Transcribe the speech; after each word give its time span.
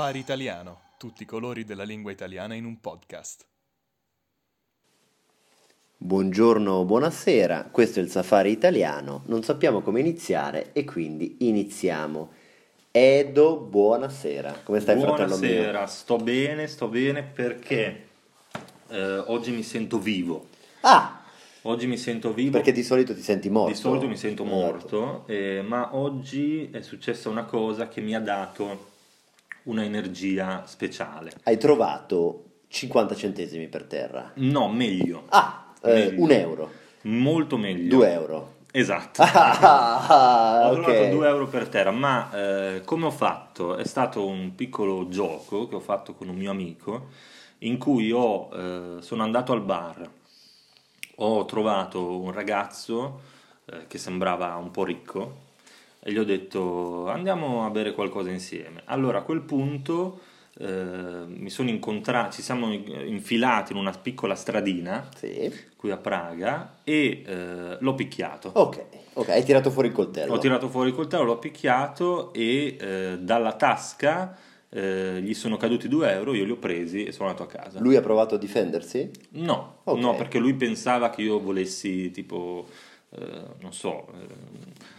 Safari 0.00 0.18
Italiano, 0.20 0.80
tutti 0.96 1.24
i 1.24 1.26
colori 1.26 1.62
della 1.66 1.82
lingua 1.82 2.10
italiana 2.10 2.54
in 2.54 2.64
un 2.64 2.80
podcast. 2.80 3.44
Buongiorno, 5.98 6.86
buonasera, 6.86 7.68
questo 7.70 8.00
è 8.00 8.02
il 8.02 8.08
Safari 8.08 8.50
Italiano, 8.50 9.24
non 9.26 9.42
sappiamo 9.42 9.82
come 9.82 10.00
iniziare 10.00 10.72
e 10.72 10.84
quindi 10.84 11.36
iniziamo. 11.40 12.32
Edo, 12.90 13.58
buonasera, 13.58 14.60
come 14.64 14.80
stai 14.80 14.98
fratello 14.98 15.36
mio? 15.36 15.48
Buonasera, 15.48 15.86
sto 15.86 16.16
bene, 16.16 16.66
sto 16.66 16.88
bene 16.88 17.22
perché 17.22 18.06
eh, 18.88 19.18
oggi 19.26 19.50
mi 19.50 19.62
sento 19.62 19.98
vivo. 19.98 20.46
Ah, 20.80 21.20
Oggi 21.64 21.86
mi 21.86 21.98
sento 21.98 22.32
vivo. 22.32 22.52
perché 22.52 22.72
di 22.72 22.82
solito 22.82 23.14
ti 23.14 23.20
senti 23.20 23.50
morto. 23.50 23.72
Di 23.72 23.76
solito 23.76 24.08
mi 24.08 24.16
sento 24.16 24.44
Esatto. 24.44 24.56
morto, 24.56 25.24
eh, 25.26 25.60
ma 25.60 25.94
oggi 25.94 26.70
è 26.70 26.80
successa 26.80 27.28
una 27.28 27.44
cosa 27.44 27.86
che 27.88 28.00
mi 28.00 28.14
ha 28.14 28.20
dato 28.20 28.89
una 29.64 29.84
energia 29.84 30.64
speciale. 30.66 31.32
Hai 31.44 31.58
trovato 31.58 32.44
50 32.68 33.14
centesimi 33.14 33.68
per 33.68 33.84
terra. 33.84 34.30
No, 34.36 34.68
meglio, 34.68 35.24
Ah, 35.28 35.72
eh, 35.82 35.92
Meglio. 35.92 36.22
un 36.22 36.30
euro, 36.30 36.70
molto 37.02 37.56
meglio. 37.56 37.88
due 37.96 38.12
euro. 38.12 38.54
Esatto. 38.72 39.22
Ah, 39.32 40.68
Ho 40.70 40.74
trovato. 40.74 41.06
2 41.08 41.28
euro 41.28 41.46
per 41.48 41.68
terra, 41.68 41.90
ma 41.90 42.30
eh, 42.32 42.82
come 42.84 43.06
ho 43.06 43.10
fatto? 43.10 43.76
È 43.76 43.84
stato 43.84 44.24
un 44.26 44.54
piccolo 44.54 45.08
gioco 45.08 45.66
che 45.68 45.74
ho 45.74 45.80
fatto 45.80 46.14
con 46.14 46.28
un 46.28 46.36
mio 46.36 46.50
amico 46.50 47.08
in 47.58 47.78
cui 47.78 48.10
ho, 48.12 48.48
eh, 48.52 48.96
sono 49.02 49.22
andato 49.24 49.52
al 49.52 49.62
bar, 49.62 50.08
ho 51.16 51.44
trovato 51.44 52.20
un 52.20 52.32
ragazzo 52.32 53.20
eh, 53.66 53.86
che 53.86 53.98
sembrava 53.98 54.54
un 54.56 54.70
po' 54.70 54.84
ricco 54.84 55.48
e 56.02 56.12
gli 56.12 56.18
ho 56.18 56.24
detto 56.24 57.06
andiamo 57.08 57.64
a 57.64 57.70
bere 57.70 57.92
qualcosa 57.92 58.30
insieme. 58.30 58.82
Allora 58.86 59.18
a 59.18 59.22
quel 59.22 59.42
punto 59.42 60.20
eh, 60.58 61.24
mi 61.26 61.50
sono 61.50 61.68
incontrati, 61.68 62.36
ci 62.36 62.42
siamo 62.42 62.72
infilati 62.72 63.72
in 63.72 63.78
una 63.78 63.92
piccola 63.92 64.34
stradina 64.34 65.08
Sì. 65.16 65.52
qui 65.76 65.90
a 65.90 65.96
Praga 65.96 66.78
e 66.84 67.22
eh, 67.24 67.76
l'ho 67.78 67.94
picchiato. 67.94 68.50
Ok, 68.54 68.82
ok, 69.14 69.28
hai 69.28 69.44
tirato 69.44 69.70
fuori 69.70 69.88
il 69.88 69.94
coltello. 69.94 70.34
Ho 70.34 70.38
tirato 70.38 70.68
fuori 70.68 70.88
il 70.88 70.94
coltello, 70.94 71.22
l'ho 71.24 71.38
picchiato 71.38 72.32
e 72.32 72.76
eh, 72.80 73.18
dalla 73.20 73.52
tasca 73.54 74.36
eh, 74.72 75.20
gli 75.20 75.34
sono 75.34 75.56
caduti 75.56 75.88
2 75.88 76.12
euro, 76.12 76.32
io 76.34 76.44
li 76.44 76.52
ho 76.52 76.56
presi 76.56 77.04
e 77.04 77.12
sono 77.12 77.28
andato 77.28 77.44
a 77.44 77.48
casa. 77.52 77.80
Lui 77.80 77.96
ha 77.96 78.00
provato 78.00 78.36
a 78.36 78.38
difendersi? 78.38 79.10
No, 79.30 79.78
Ok. 79.84 79.98
no, 79.98 80.14
perché 80.14 80.38
lui 80.38 80.54
pensava 80.54 81.10
che 81.10 81.22
io 81.22 81.40
volessi 81.40 82.10
tipo, 82.12 82.66
eh, 83.10 83.42
non 83.60 83.72
so, 83.72 84.06
eh, 84.14 84.26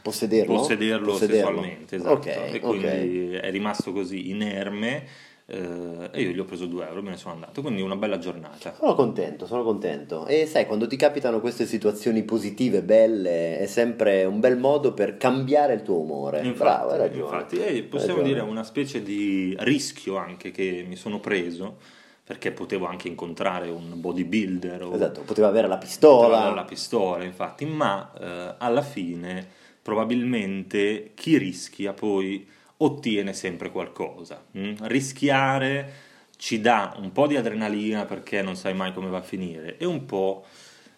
Possederlo? 0.02 0.56
possederlo, 0.56 1.16
sessualmente, 1.16 1.96
esatto. 1.96 2.14
Ok, 2.14 2.26
e 2.28 2.60
quindi 2.60 3.34
è 3.34 3.50
rimasto 3.52 3.92
così 3.94 4.30
inerme 4.30 5.30
eh, 5.46 6.10
e 6.12 6.22
io 6.22 6.32
gli 6.32 6.40
ho 6.40 6.46
preso 6.46 6.66
2 6.66 6.88
euro 6.88 7.00
e 7.00 7.02
me 7.04 7.10
ne 7.10 7.18
sono 7.18 7.34
andato, 7.34 7.62
quindi 7.62 7.82
una 7.82 7.98
bella 7.98 8.18
giornata. 8.18 8.74
Sono 8.78 8.96
contento, 8.96 9.46
sono 9.46 9.64
contento. 9.64 10.26
E 10.26 10.46
sai, 10.46 10.66
quando 10.66 10.88
ti 10.88 10.96
capitano 10.96 11.42
queste 11.42 11.66
situazioni 11.66 12.24
positive, 12.24 12.82
belle, 12.82 13.58
è 13.60 13.66
sempre 13.66 14.24
un 14.24 14.40
bel 14.40 14.58
modo 14.58 14.94
per 14.94 15.18
cambiare 15.18 15.74
il 15.74 15.82
tuo 15.82 16.00
umore. 16.00 16.42
Bravo, 16.54 16.92
hai 16.92 16.98
ragione. 17.00 17.24
infatti, 17.24 17.62
e 17.62 17.84
possiamo 17.84 18.20
ragione. 18.20 18.34
dire 18.34 18.50
una 18.50 18.64
specie 18.64 19.04
di 19.04 19.56
rischio 19.60 20.16
anche 20.16 20.52
che 20.52 20.86
mi 20.88 20.96
sono 20.96 21.20
preso, 21.20 21.78
perché 22.24 22.52
potevo 22.52 22.86
anche 22.86 23.08
incontrare 23.08 23.70
un 23.70 24.00
bodybuilder 24.00 24.84
o 24.84 24.94
Esatto, 24.96 25.22
poteva 25.22 25.48
avere 25.48 25.68
la 25.68 25.76
poteva 25.78 25.90
pistola. 25.92 26.38
avere 26.40 26.56
la 26.56 26.64
pistola, 26.66 27.24
infatti, 27.24 27.66
ma 27.66 28.12
eh, 28.20 28.56
alla 28.58 28.82
fine 28.82 29.48
probabilmente 29.82 31.12
chi 31.16 31.38
rischia 31.38 31.94
poi 31.94 32.48
ottiene 32.78 33.34
sempre 33.34 33.72
qualcosa. 33.72 34.44
mm? 34.58 34.74
Rischiare 34.82 35.94
ci 36.38 36.60
dà 36.60 36.96
un 36.98 37.12
po' 37.12 37.28
di 37.28 37.36
adrenalina 37.36 38.06
perché 38.06 38.42
non 38.42 38.56
sai 38.56 38.74
mai 38.74 38.94
come 38.94 39.10
va 39.10 39.18
a 39.20 39.22
finire 39.24 39.78
e 39.78 39.86
un 39.86 40.06
po' 40.06 40.46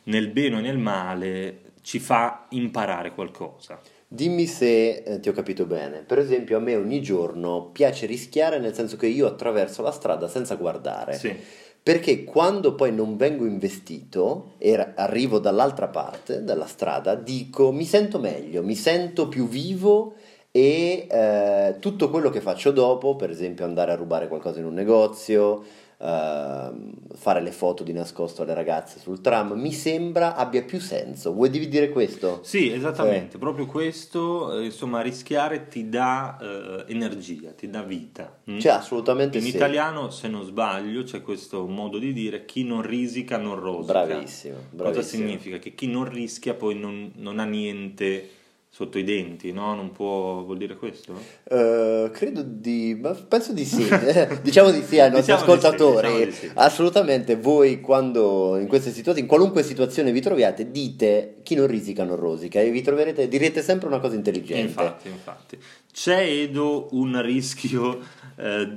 nel 0.04 0.30
bene 0.30 0.56
o 0.56 0.60
nel 0.60 0.78
male 0.78 1.72
ci 1.82 2.00
fa 2.00 2.46
imparare 2.50 3.12
qualcosa. 3.14 3.80
Dimmi 4.14 4.46
se 4.46 5.02
eh, 5.02 5.20
ti 5.20 5.30
ho 5.30 5.32
capito 5.32 5.66
bene. 5.66 6.04
Per 6.06 6.20
esempio, 6.20 6.58
a 6.58 6.60
me 6.60 6.76
ogni 6.76 7.02
giorno 7.02 7.72
piace 7.72 8.06
rischiare 8.06 8.60
nel 8.60 8.76
senso 8.76 8.96
che 8.96 9.08
io 9.08 9.26
attraverso 9.26 9.82
la 9.82 9.90
strada 9.90 10.28
senza 10.28 10.54
guardare. 10.54 11.18
Sì. 11.18 11.36
Perché 11.82 12.24
quando 12.24 12.76
poi 12.76 12.94
non 12.94 13.18
vengo 13.18 13.46
investito 13.46 14.52
e 14.60 14.94
arrivo 14.96 15.40
dall'altra 15.40 15.88
parte 15.88 16.44
della 16.44 16.68
strada, 16.68 17.16
dico 17.16 17.72
mi 17.72 17.86
sento 17.86 18.20
meglio, 18.20 18.62
mi 18.62 18.76
sento 18.76 19.28
più 19.28 19.48
vivo 19.48 20.14
e 20.52 21.08
eh, 21.10 21.78
tutto 21.80 22.12
quello 22.12 22.30
che 22.30 22.40
faccio 22.40 22.70
dopo, 22.70 23.16
per 23.16 23.32
esempio 23.32 23.66
andare 23.66 23.94
a 23.94 23.96
rubare 23.96 24.28
qualcosa 24.28 24.60
in 24.60 24.66
un 24.66 24.76
negozio, 24.76 25.64
ehm, 26.00 26.94
fare 27.16 27.42
le 27.42 27.52
foto 27.52 27.84
di 27.84 27.94
nascosto 27.94 28.42
alle 28.42 28.54
ragazze 28.54 29.00
sul 29.00 29.22
tram, 29.22 29.54
mi 29.54 29.72
sembra 29.72 30.36
abbia 30.36 30.64
più 30.64 30.80
senso. 30.80 31.34
Vuoi 31.34 31.50
dire 31.50 31.90
questo? 31.90 32.40
Sì, 32.44 32.72
esattamente, 32.72 33.38
proprio 33.38 33.66
questo, 33.66 34.60
eh, 34.60 34.66
insomma, 34.66 35.02
rischiare 35.02 35.68
ti 35.68 35.90
dà 35.90 36.38
eh, 36.42 36.92
energia, 36.92 37.52
ti 37.52 37.70
dà 37.70 37.82
vita. 37.82 38.40
mm? 38.50 38.60
Cioè, 38.60 38.72
assolutamente 38.74 39.38
In 39.38 39.44
sì. 39.44 39.56
italiano, 39.56 40.10
se 40.10 40.28
non 40.28 40.44
sbaglio, 40.44 41.04
c'è 41.04 41.22
questo 41.22 41.66
modo 41.68 41.98
di 41.98 42.14
dire 42.14 42.46
chi 42.46 42.64
non 42.64 42.82
risica 42.82 43.38
non 43.38 43.60
rosica. 43.60 44.06
Bravissimo, 44.06 44.56
Cosa 44.56 44.68
bravissimo. 44.76 45.26
significa? 45.26 45.58
Che 45.58 45.74
chi 45.76 45.88
non 45.88 46.10
rischia 46.10 46.54
poi 46.54 46.76
non, 46.78 47.12
non 47.16 47.40
ha 47.40 47.46
niente 47.46 48.30
sotto 48.76 48.98
i 48.98 49.04
denti, 49.04 49.52
no? 49.52 49.76
Non 49.76 49.92
può, 49.92 50.42
vuol 50.42 50.58
dire 50.58 50.76
questo? 50.76 51.14
Eh, 51.44 52.10
credo 52.12 52.42
di, 52.42 53.00
penso 53.28 53.54
di 53.54 53.66
sì, 53.66 53.88
Eh, 53.88 54.28
diciamo 54.42 54.72
di 54.72 54.82
sì 54.82 55.00
ai 55.00 55.12
nostri 55.12 55.32
Diciamo 55.36 55.54
di 55.54 55.62
sì, 55.62 55.68
ascoltatori. 55.68 56.08
diciamo 56.08 56.26
di 56.26 56.32
sì. 56.32 56.52
Assolutamente, 56.56 57.36
voi 57.36 57.80
quando 57.82 58.58
in 58.58 58.66
queste 58.66 58.90
situazioni, 58.90 59.20
in 59.20 59.28
qualunque 59.28 59.62
situazione 59.62 60.12
vi 60.12 60.22
troviate, 60.22 60.72
dite 60.72 61.36
chi 61.44 61.54
non 61.54 61.68
risica 61.68 62.04
non 62.04 62.16
rosica 62.16 62.62
e 62.62 62.72
vi 62.72 62.82
troverete, 62.82 63.28
direte 63.28 63.62
sempre 63.62 63.88
una 63.90 64.00
cosa 64.00 64.16
intelligente. 64.16 64.62
Infatti, 64.66 65.08
infatti. 65.08 65.60
C'è 65.94 66.22
Edo 66.24 66.88
un 66.94 67.22
rischio 67.22 68.00
eh, 68.38 68.70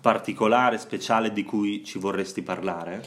particolare, 0.00 0.76
speciale 0.78 1.30
di 1.30 1.44
cui 1.44 1.84
ci 1.84 2.00
vorresti 2.00 2.42
parlare? 2.42 3.00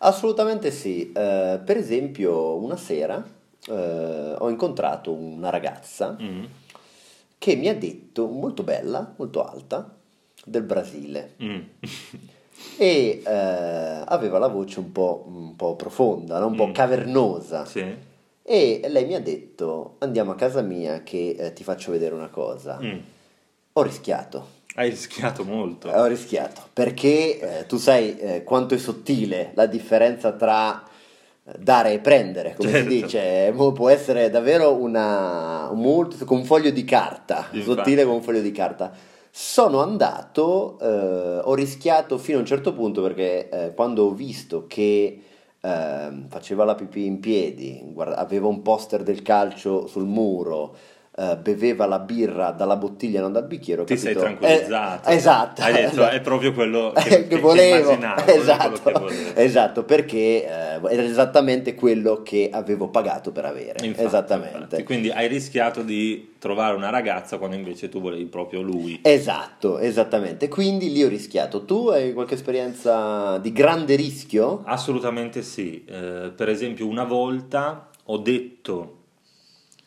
Assolutamente 0.00 0.70
sì. 0.70 1.12
Eh, 1.12 1.58
per 1.64 1.78
esempio, 1.78 2.56
una 2.56 2.76
sera 2.76 3.36
eh, 3.68 4.34
ho 4.38 4.48
incontrato 4.50 5.12
una 5.12 5.50
ragazza 5.50 6.16
Mm. 6.20 6.44
che 7.38 7.54
mi 7.56 7.68
ha 7.68 7.74
detto, 7.74 8.26
molto 8.26 8.62
bella, 8.62 9.14
molto 9.16 9.44
alta, 9.44 9.94
del 10.44 10.62
Brasile. 10.62 11.34
Mm. 11.42 11.60
E 12.76 13.22
eh, 13.24 14.02
aveva 14.04 14.38
la 14.38 14.48
voce 14.48 14.80
un 14.80 14.90
po', 14.90 15.24
un 15.28 15.54
po' 15.54 15.76
profonda, 15.76 16.40
no? 16.40 16.46
un 16.48 16.56
po' 16.56 16.66
Mm. 16.66 16.72
cavernosa. 16.72 17.64
Sì. 17.64 17.84
E 18.42 18.80
lei 18.88 19.06
mi 19.06 19.14
ha 19.14 19.20
detto: 19.20 19.94
Andiamo 19.98 20.32
a 20.32 20.34
casa 20.34 20.60
mia 20.60 21.02
che 21.04 21.36
eh, 21.38 21.52
ti 21.52 21.62
faccio 21.62 21.92
vedere 21.92 22.14
una 22.16 22.28
cosa. 22.28 22.78
Mm. 22.82 22.98
Ho 23.74 23.82
rischiato. 23.82 24.56
Hai 24.74 24.90
rischiato 24.90 25.44
molto. 25.44 25.88
Ho 25.88 26.06
rischiato 26.06 26.62
perché 26.72 27.60
eh, 27.60 27.66
tu 27.66 27.76
sai 27.76 28.18
eh, 28.18 28.42
quanto 28.42 28.74
è 28.74 28.78
sottile 28.78 29.52
la 29.54 29.66
differenza 29.66 30.32
tra 30.32 30.82
eh, 30.82 30.87
dare 31.58 31.92
e 31.92 31.98
prendere, 32.00 32.54
come 32.56 32.70
Certo. 32.70 32.90
si 32.90 33.00
dice, 33.02 33.52
può 33.74 33.88
essere 33.88 34.30
davvero 34.30 34.74
una, 34.74 35.68
un 35.70 36.08
con 36.24 36.38
un 36.38 36.44
foglio 36.44 36.70
di 36.70 36.84
carta, 36.84 37.46
Infatti. 37.50 37.62
sottile 37.62 38.04
come 38.04 38.16
un 38.16 38.22
foglio 38.22 38.40
di 38.40 38.52
carta. 38.52 38.92
Sono 39.30 39.80
andato, 39.80 40.78
eh, 40.80 41.40
ho 41.44 41.54
rischiato 41.54 42.18
fino 42.18 42.38
a 42.38 42.40
un 42.40 42.46
certo 42.46 42.72
punto 42.72 43.02
perché 43.02 43.48
eh, 43.48 43.74
quando 43.74 44.04
ho 44.06 44.12
visto 44.12 44.66
che 44.66 45.22
ehm, 45.60 46.28
faceva 46.28 46.64
la 46.64 46.74
pipì 46.74 47.04
in 47.04 47.20
piedi, 47.20 47.80
guarda- 47.92 48.16
aveva 48.16 48.48
un 48.48 48.62
poster 48.62 49.02
del 49.02 49.22
calcio 49.22 49.86
sul 49.86 50.04
muro, 50.06 50.74
eh, 51.18 51.36
beveva 51.36 51.86
la 51.86 51.98
birra 51.98 52.50
dalla 52.52 52.76
bottiglia, 52.76 53.20
non 53.20 53.32
dal 53.32 53.44
bicchiere, 53.46 53.82
Ti 53.84 53.96
sei 53.98 54.14
capito- 54.14 54.38
tranquillizzato. 54.38 55.08
Eh, 55.08 55.14
esatto. 55.14 55.62
Hai 55.62 55.72
detto, 55.72 56.06
è 56.08 56.20
proprio 56.20 56.52
quello 56.52 56.92
che, 57.02 57.26
che- 57.26 57.38
volevo, 57.40 57.96
che 57.98 58.34
esatto, 58.34 58.80
che 58.82 58.92
volevo. 58.92 59.34
esatto, 59.34 59.82
perché 59.84 60.16
eh, 60.44 60.48
era 60.48 61.02
esattamente 61.02 61.74
quello 61.74 62.22
che 62.22 62.50
avevo 62.52 62.88
pagato 62.88 63.32
per 63.32 63.44
avere, 63.46 63.84
Infatti, 63.84 64.06
esattamente. 64.06 64.56
infatti. 64.58 64.82
Quindi 64.84 65.10
hai 65.10 65.26
rischiato 65.26 65.82
di 65.82 66.34
trovare 66.38 66.76
una 66.76 66.90
ragazza 66.90 67.36
quando 67.38 67.56
invece 67.56 67.88
tu 67.88 68.00
volevi 68.00 68.26
proprio 68.26 68.60
lui. 68.62 69.00
Esatto, 69.02 69.78
esattamente. 69.80 70.46
Quindi 70.48 70.92
lì 70.92 71.02
ho 71.02 71.08
rischiato. 71.08 71.64
Tu 71.64 71.88
hai 71.88 72.12
qualche 72.12 72.34
esperienza 72.34 73.38
di 73.38 73.52
grande 73.52 73.96
rischio? 73.96 74.62
Assolutamente 74.64 75.42
sì. 75.42 75.84
Eh, 75.84 76.30
per 76.36 76.48
esempio, 76.48 76.86
una 76.86 77.02
volta 77.04 77.88
ho 78.04 78.18
detto 78.18 78.94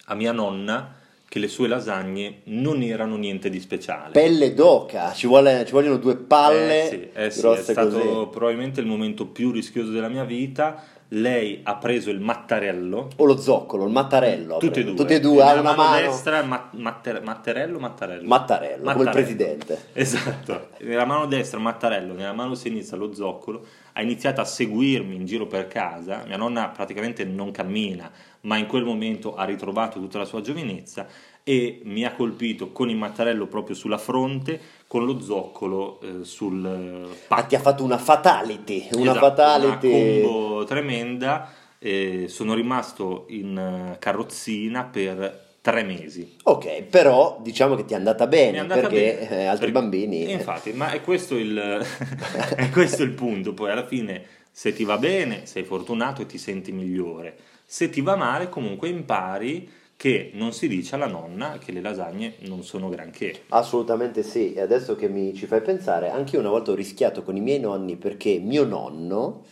a 0.08 0.14
mia 0.16 0.34
nonna 0.34 0.96
che 1.32 1.40
le 1.40 1.48
sue 1.48 1.70
lasagne 1.70 2.42
non 2.48 2.82
erano 2.82 3.16
niente 3.16 3.50
di 3.50 3.62
speciale. 3.62 4.12
Pelle 4.12 4.54
d'oca, 4.54 5.14
ci, 5.14 5.28
vuole- 5.28 5.64
ci 5.66 5.72
vogliono 5.72 5.96
due 5.96 6.18
palle 6.18 6.84
Eh 6.84 6.90
sì, 6.90 7.10
eh 7.14 7.32
sì, 7.32 7.48
è 7.48 7.56
stato 7.72 7.90
così. 8.00 8.28
probabilmente 8.30 8.82
il 8.82 8.86
momento 8.86 9.26
più 9.28 9.50
rischioso 9.52 9.92
della 9.92 10.10
mia 10.10 10.26
vita 10.26 10.84
lei 11.14 11.62
ha 11.64 11.78
preso 11.78 12.10
il 12.10 12.20
mattarello. 12.20 13.12
O 13.16 13.24
lo 13.24 13.38
zoccolo, 13.38 13.86
il 13.86 13.92
mattarello. 13.94 14.58
Tutti 14.58 14.82
e 14.82 14.84
due. 14.84 14.94
Tutti 14.96 15.14
e 15.14 15.20
due, 15.22 15.42
ha 15.42 15.54
una 15.54 15.62
mano, 15.62 15.84
mano. 15.84 16.06
destra, 16.06 16.44
ma- 16.44 16.70
matter- 16.74 17.22
mattarello, 17.24 17.80
mattarello. 17.80 18.28
Mattarello, 18.28 18.92
come 18.92 19.04
il 19.06 19.10
presidente. 19.10 19.86
Esatto. 19.94 20.68
Nella 20.80 21.06
mano 21.06 21.28
destra 21.28 21.58
il 21.60 21.64
mattarello, 21.64 22.14
nella 22.14 22.34
mano 22.34 22.56
sinistra 22.56 22.98
lo 22.98 23.14
zoccolo. 23.14 23.66
Ha 23.94 24.02
iniziato 24.02 24.42
a 24.42 24.46
seguirmi 24.46 25.16
in 25.16 25.26
giro 25.26 25.48
per 25.48 25.68
casa. 25.68 26.24
Mia 26.28 26.38
nonna 26.38 26.70
praticamente 26.70 27.24
non 27.26 27.52
cammina, 27.52 28.10
ma 28.42 28.58
in 28.58 28.68
quel 28.68 28.84
momento 28.84 29.36
ha 29.36 29.44
ritrovato 29.46 30.00
tutta 30.00 30.18
la 30.18 30.26
sua 30.26 30.42
giovinezza 30.42 31.08
e 31.44 31.82
mi 31.86 32.06
ha 32.06 32.14
colpito 32.14 32.72
con 32.72 32.90
il 32.90 32.96
mattarello 32.98 33.48
proprio 33.48 33.76
sulla 33.76 33.98
fronte, 33.98 34.60
con 34.88 35.06
lo 35.06 35.20
zoccolo 35.20 36.00
eh, 36.02 36.24
sul 36.24 36.66
eh, 36.66 37.18
Ah, 37.30 37.44
ti 37.44 37.56
ha 37.56 37.60
fatto 37.60 37.84
una 37.84 37.98
fatality, 37.98 38.88
una 38.94 39.12
Esatto, 39.12 39.20
fatality. 39.20 40.20
una 40.22 40.28
combo 40.28 40.64
tremenda. 40.66 41.52
e 41.84 42.28
sono 42.28 42.54
rimasto 42.54 43.26
in 43.30 43.58
eh, 43.58 43.98
carrozzina 43.98 44.84
per 44.84 45.50
tre 45.62 45.84
mesi. 45.84 46.38
Ok, 46.44 46.84
però 46.84 47.40
diciamo 47.42 47.76
che 47.76 47.86
ti 47.86 47.94
è 47.94 47.98
andata 47.98 48.26
bene 48.28 48.58
è 48.58 48.60
andata 48.62 48.82
perché 48.82 49.18
bene. 49.20 49.42
eh, 49.42 49.46
altri 49.46 49.66
Perché- 49.72 49.80
bambini... 49.80 50.26
E 50.26 50.32
Infatti, 50.34 50.74
ma 50.74 50.92
è 50.92 51.02
questo, 51.02 51.38
il, 51.38 51.56
è 52.56 52.70
questo 52.70 53.04
il 53.04 53.12
punto. 53.12 53.54
Poi 53.54 53.70
alla 53.72 53.86
fine, 53.86 54.24
se 54.52 54.74
ti 54.74 54.84
va 54.84 54.98
bene, 54.98 55.46
sei 55.46 55.64
fortunato 55.64 56.22
e 56.22 56.26
ti 56.26 56.38
senti 56.38 56.72
migliore. 56.72 57.36
Se 57.66 57.90
ti 57.90 58.02
va 58.02 58.16
male, 58.16 58.50
comunque 58.50 58.90
impari 58.90 59.70
che 59.96 60.32
non 60.34 60.52
si 60.52 60.68
dice 60.68 60.96
alla 60.96 61.06
nonna 61.06 61.60
che 61.64 61.72
le 61.72 61.80
lasagne 61.80 62.34
non 62.40 62.64
sono 62.64 62.90
granché. 62.90 63.44
Assolutamente 63.50 64.24
sì, 64.24 64.54
e 64.54 64.62
adesso 64.62 64.96
che 64.96 65.08
mi 65.08 65.36
ci 65.36 65.46
fai 65.46 65.62
pensare, 65.62 66.10
anche 66.10 66.34
io 66.36 66.42
una 66.42 66.50
volta 66.50 66.72
ho 66.72 66.76
rischiato 66.76 67.22
con 67.22 67.36
i 67.36 67.40
miei 67.40 67.60
nonni 67.60 67.98
perché 67.98 68.40
mio 68.40 68.64
nonno, 68.66 69.46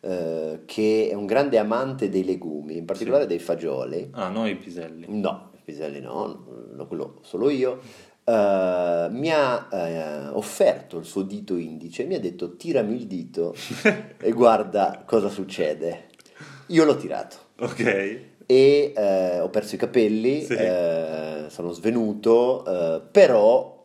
eh, 0.00 0.60
che 0.64 1.08
è 1.10 1.14
un 1.14 1.26
grande 1.26 1.58
amante 1.58 2.08
dei 2.08 2.24
legumi, 2.24 2.78
in 2.78 2.86
particolare 2.86 3.24
Sì. 3.24 3.28
dei 3.28 3.38
fagioli, 3.38 4.08
Ah, 4.12 4.30
noi 4.30 4.56
piselli. 4.56 5.04
no, 5.08 5.49
i 5.49 5.49
piselli 5.70 6.00
no, 6.00 6.44
no, 6.74 6.86
quello 6.86 7.18
solo 7.22 7.48
io, 7.50 7.78
eh, 8.24 9.06
mi 9.10 9.30
ha 9.30 9.68
eh, 9.72 10.28
offerto 10.28 10.98
il 10.98 11.04
suo 11.04 11.22
dito 11.22 11.56
indice, 11.56 12.04
mi 12.04 12.14
ha 12.14 12.20
detto 12.20 12.56
tirami 12.56 12.94
il 12.94 13.06
dito 13.06 13.54
e 14.20 14.30
guarda 14.32 15.02
cosa 15.06 15.28
succede. 15.28 16.08
Io 16.68 16.84
l'ho 16.84 16.96
tirato 16.96 17.36
Ok. 17.60 17.80
e 18.46 18.92
eh, 18.96 19.40
ho 19.40 19.48
perso 19.48 19.74
i 19.74 19.78
capelli, 19.78 20.42
Sì. 20.42 20.54
eh, 20.54 21.44
sono 21.48 21.72
svenuto, 21.72 22.64
eh, 22.64 23.00
però 23.10 23.79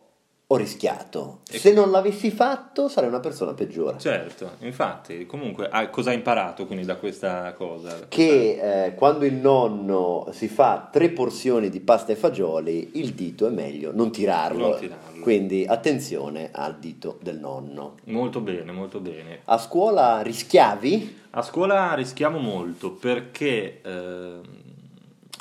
ho 0.48 0.56
rischiato. 0.56 1.40
E- 1.50 1.58
Se 1.58 1.72
non 1.72 1.90
l'avessi 1.90 2.30
fatto 2.30 2.88
sarei 2.88 3.08
una 3.08 3.18
persona 3.20 3.52
peggiore. 3.52 3.98
Certo, 3.98 4.52
infatti, 4.60 5.26
comunque, 5.26 5.68
ah, 5.68 5.88
cosa 5.88 6.10
hai 6.10 6.16
imparato 6.16 6.66
quindi 6.66 6.84
da 6.84 6.96
questa 6.96 7.52
cosa? 7.54 8.06
Che 8.08 8.84
eh, 8.84 8.94
quando 8.94 9.24
il 9.24 9.34
nonno 9.34 10.28
si 10.30 10.46
fa 10.46 10.88
tre 10.90 11.08
porzioni 11.10 11.68
di 11.68 11.80
pasta 11.80 12.12
e 12.12 12.16
fagioli, 12.16 12.90
il 12.94 13.12
dito 13.14 13.46
è 13.46 13.50
meglio 13.50 13.90
non 13.92 14.12
tirarlo. 14.12 14.68
Non 14.68 14.78
tirarlo. 14.78 15.22
Quindi 15.22 15.64
attenzione 15.66 16.50
al 16.52 16.78
dito 16.78 17.18
del 17.20 17.38
nonno. 17.38 17.94
Molto 18.04 18.40
bene, 18.40 18.70
molto 18.70 19.00
bene. 19.00 19.40
A 19.46 19.58
scuola 19.58 20.20
rischiavi? 20.20 21.24
A 21.30 21.42
scuola 21.42 21.94
rischiamo 21.94 22.38
molto 22.38 22.92
perché 22.92 23.80
ehm, 23.82 24.40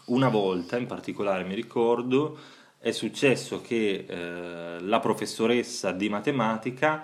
una 0.06 0.30
volta 0.30 0.78
in 0.78 0.88
particolare 0.88 1.44
mi 1.44 1.54
ricordo 1.54 2.36
è 2.86 2.92
successo 2.92 3.62
che 3.62 4.06
eh, 4.08 4.80
la 4.80 5.00
professoressa 5.00 5.92
di 5.92 6.08
matematica 6.08 7.04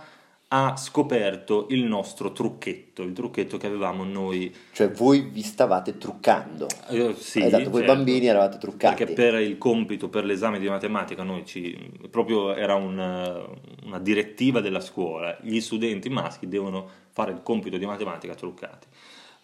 ha 0.49 0.77
scoperto 0.77 1.65
il 1.71 1.85
nostro 1.85 2.31
trucchetto, 2.31 3.01
il 3.01 3.13
trucchetto 3.13 3.57
che 3.57 3.65
avevamo 3.65 4.03
noi. 4.03 4.53
Cioè 4.73 4.91
voi 4.91 5.21
vi 5.21 5.41
stavate 5.41 5.97
truccando. 5.97 6.67
Eh, 6.87 7.15
sì, 7.17 7.41
esatto, 7.41 7.71
voi 7.71 7.79
certo. 7.79 7.95
bambini 7.95 8.27
eravate 8.27 8.59
truccati. 8.59 8.95
Perché 8.95 9.13
per 9.15 9.41
il 9.41 9.57
compito, 9.57 10.07
per 10.07 10.23
l'esame 10.23 10.59
di 10.59 10.69
matematica, 10.69 11.23
noi 11.23 11.47
ci, 11.47 11.75
proprio 12.11 12.53
era 12.53 12.75
un, 12.75 12.99
una 13.83 13.99
direttiva 13.99 14.61
della 14.61 14.81
scuola, 14.81 15.35
gli 15.41 15.59
studenti 15.59 16.09
maschi 16.09 16.47
devono 16.47 16.87
fare 17.09 17.31
il 17.31 17.41
compito 17.41 17.77
di 17.77 17.87
matematica 17.87 18.35
truccati. 18.35 18.85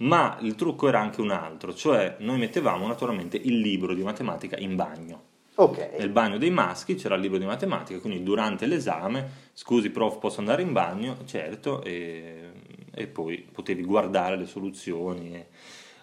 Ma 0.02 0.38
il 0.42 0.54
trucco 0.54 0.88
era 0.88 1.00
anche 1.00 1.20
un 1.20 1.32
altro, 1.32 1.74
cioè 1.74 2.18
noi 2.20 2.38
mettevamo 2.38 2.86
naturalmente 2.86 3.38
il 3.38 3.58
libro 3.58 3.96
di 3.96 4.04
matematica 4.04 4.56
in 4.58 4.76
bagno. 4.76 5.27
Ok. 5.60 5.90
Nel 5.98 6.10
bagno 6.10 6.38
dei 6.38 6.52
maschi 6.52 6.96
c'era 6.96 7.16
il 7.16 7.22
libro 7.22 7.38
di 7.40 7.46
matematica, 7.46 8.00
quindi 8.00 8.22
durante 8.24 8.66
l'esame, 8.68 9.28
scusi 9.54 9.90
prof, 9.90 10.20
posso 10.20 10.40
andare 10.40 10.62
in 10.62 10.72
bagno? 10.72 11.18
Certo, 11.26 11.82
e, 11.84 12.52
e 12.94 13.08
poi 13.08 13.46
potevi 13.52 13.84
guardare 13.84 14.38
le 14.38 14.46
soluzioni. 14.46 15.34
e- 15.34 15.48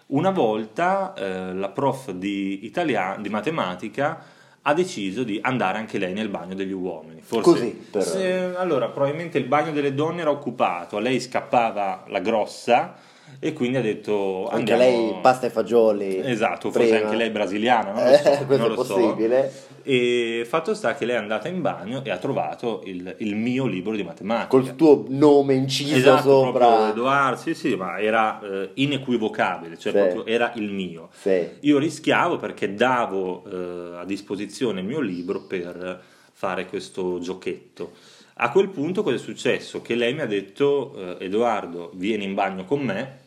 Una 0.07 0.31
volta 0.31 1.13
eh, 1.13 1.53
la 1.53 1.69
prof 1.69 2.11
di, 2.11 2.65
italia- 2.65 3.17
di 3.19 3.29
matematica 3.29 4.23
ha 4.61 4.73
deciso 4.73 5.23
di 5.23 5.39
andare 5.41 5.77
anche 5.77 5.99
lei 5.99 6.11
nel 6.13 6.27
bagno 6.27 6.53
degli 6.55 6.71
uomini. 6.73 7.21
Forse, 7.21 7.49
Così, 7.51 7.69
per- 7.91 8.03
se- 8.03 8.55
allora, 8.55 8.89
probabilmente 8.89 9.37
il 9.37 9.45
bagno 9.45 9.71
delle 9.71 9.93
donne 9.93 10.21
era 10.21 10.31
occupato, 10.31 10.97
a 10.97 10.99
lei 10.99 11.19
scappava 11.21 12.03
la 12.07 12.19
grossa 12.19 12.95
e 13.39 13.53
quindi 13.53 13.77
ha 13.77 13.81
detto 13.81 14.47
Anche 14.49 14.73
andiamo... 14.73 14.81
lei 14.81 15.15
pasta 15.21 15.47
e 15.47 15.49
fagioli. 15.49 16.19
Esatto, 16.23 16.71
forse 16.71 16.89
prima. 16.89 17.03
anche 17.05 17.17
lei 17.17 17.27
è 17.27 17.31
brasiliana, 17.31 17.91
non 17.91 18.03
lo 18.03 18.09
Eh, 18.13 18.17
so. 18.17 18.45
questo 18.45 18.57
non 18.57 18.71
è 18.71 18.75
lo 18.75 18.83
so. 18.83 18.93
possibile. 18.95 19.51
E 19.87 20.43
fatto 20.47 20.73
sta 20.73 20.95
che 20.95 21.05
lei 21.05 21.15
è 21.15 21.19
andata 21.19 21.47
in 21.47 21.61
bagno 21.61 22.03
e 22.03 22.09
ha 22.09 22.17
trovato 22.17 22.81
il, 22.85 23.15
il 23.19 23.35
mio 23.35 23.65
libro 23.67 23.95
di 23.95 24.03
matematica. 24.03 24.47
Col 24.47 24.75
tuo 24.75 25.05
nome 25.09 25.53
inciso 25.53 25.95
esatto, 25.95 26.21
sopra. 26.45 26.89
Edoardo, 26.89 27.39
sì, 27.39 27.53
sì, 27.53 27.75
ma 27.75 27.99
era 27.99 28.39
eh, 28.41 28.71
inequivocabile, 28.75 29.77
cioè 29.77 29.91
Sì. 29.93 29.97
proprio 29.99 30.25
era 30.25 30.51
il 30.55 30.71
mio. 30.71 31.09
Sì. 31.13 31.47
Io 31.61 31.77
rischiavo 31.77 32.37
perché 32.37 32.73
davo 32.73 33.43
eh, 33.45 33.97
a 33.97 34.05
disposizione 34.05 34.79
il 34.79 34.87
mio 34.87 35.01
libro 35.01 35.41
per 35.41 36.01
fare 36.33 36.65
questo 36.65 37.19
giochetto. 37.19 37.91
A 38.37 38.51
quel 38.51 38.67
punto 38.69 39.01
cosa 39.01 39.15
è 39.15 39.19
successo? 39.19 39.81
Che 39.81 39.95
lei 39.95 40.13
mi 40.13 40.19
ha 40.21 40.25
detto, 40.25 41.17
eh, 41.19 41.25
Edoardo, 41.25 41.91
vieni 41.93 42.25
in 42.25 42.33
bagno 42.33 42.65
con 42.65 42.81
me. 42.81 43.19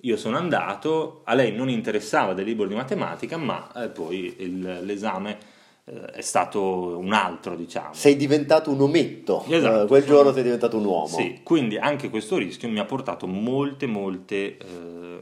Io 0.00 0.16
sono 0.16 0.36
andato, 0.36 1.20
a 1.24 1.34
lei 1.34 1.52
non 1.52 1.68
interessava 1.68 2.34
del 2.34 2.44
libro 2.44 2.66
di 2.66 2.74
matematica, 2.74 3.36
ma 3.36 3.70
eh, 3.84 3.88
poi 3.88 4.34
il- 4.38 4.80
l'esame 4.82 5.38
eh, 5.84 6.04
è 6.06 6.20
stato 6.22 6.98
un 6.98 7.12
altro, 7.12 7.54
diciamo. 7.54 7.94
Sei 7.94 8.16
diventato 8.16 8.72
un 8.72 8.80
ometto. 8.80 9.44
Esatto. 9.48 9.86
Quel 9.86 10.04
giorno 10.04 10.32
sei 10.32 10.42
diventato 10.42 10.76
un 10.76 10.84
uomo. 10.84 11.06
Sì, 11.06 11.40
quindi 11.44 11.78
anche 11.78 12.10
questo 12.10 12.36
rischio 12.36 12.68
mi 12.68 12.80
ha 12.80 12.84
portato 12.84 13.28
molte, 13.28 13.86
molte 13.86 14.56
eh, 14.58 15.20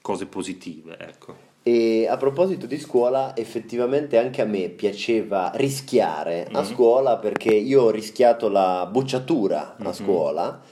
cose 0.00 0.24
positive, 0.24 0.96
ecco. 0.98 1.36
E 1.70 2.06
a 2.08 2.16
proposito 2.16 2.64
di 2.64 2.78
scuola, 2.78 3.36
effettivamente 3.36 4.16
anche 4.16 4.40
a 4.40 4.46
me 4.46 4.70
piaceva 4.70 5.50
rischiare 5.54 6.48
a 6.50 6.60
Mhm. 6.60 6.64
scuola 6.64 7.18
perché 7.18 7.52
io 7.52 7.82
ho 7.82 7.90
rischiato 7.90 8.48
la 8.48 8.88
bocciatura 8.90 9.76
a 9.76 9.88
Mhm. 9.88 9.92
scuola 9.92 10.62